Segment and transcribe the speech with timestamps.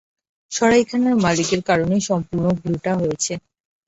[0.51, 3.33] সরাইখানার মালিকের কারণে সম্পুর্ণ ভুলটা হয়েছে।